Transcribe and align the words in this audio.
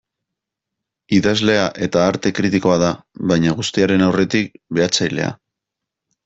Idazlea 1.17 1.67
eta 1.87 2.01
arte 2.13 2.31
kritikoa 2.39 2.79
da, 2.85 2.89
baina 3.33 3.53
guztiaren 3.61 4.07
aurretik, 4.07 4.51
behatzailea. 4.81 5.31